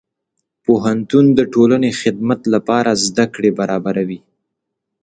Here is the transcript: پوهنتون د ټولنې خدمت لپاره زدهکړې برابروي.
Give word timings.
پوهنتون 0.63 1.25
د 1.37 1.39
ټولنې 1.53 1.89
خدمت 2.01 2.41
لپاره 2.53 2.99
زدهکړې 3.05 3.49
برابروي. 3.59 4.19